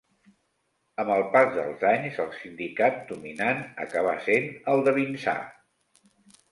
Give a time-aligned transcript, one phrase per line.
[1.03, 5.41] Amb el pas dels anys, el sindicat dominant acabà sent el de Vinçà.